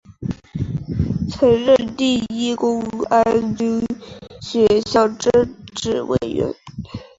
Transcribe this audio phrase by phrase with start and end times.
[1.29, 3.83] 曾任第一公安军
[4.41, 5.31] 学校政
[5.75, 6.51] 治委员。